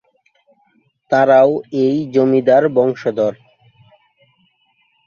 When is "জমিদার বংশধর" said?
2.13-3.33